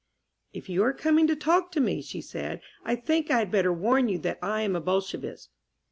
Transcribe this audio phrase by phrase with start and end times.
[0.51, 3.71] "If you are coming to talk to me," she said, "I think I had better
[3.71, 5.51] warn you that I am a Bolshevist."